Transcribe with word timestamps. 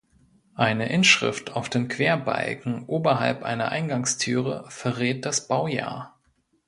Eine 0.55 0.89
Inschrift 0.89 1.51
auf 1.51 1.69
den 1.69 1.87
Querbalken 1.87 2.87
oberhalb 2.87 3.43
einer 3.43 3.69
Eingangstüre 3.71 4.65
verrät 4.67 5.25
das 5.25 5.47
Baujahr. 5.47 6.19